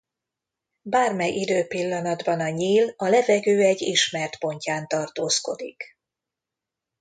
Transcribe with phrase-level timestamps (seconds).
[0.81, 5.97] Bármely időpillanatban a nyíl a levegő egy ismert pontján tartózkodik.